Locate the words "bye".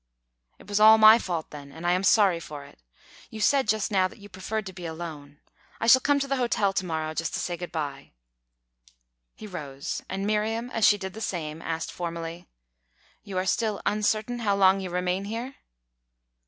7.71-8.09